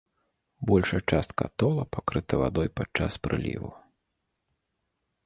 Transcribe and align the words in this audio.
Большая 0.69 1.01
частка 1.11 1.41
атола 1.51 1.85
пакрыта 1.95 2.33
вадой 2.45 2.71
падчас 2.79 3.13
прыліву. 3.27 3.71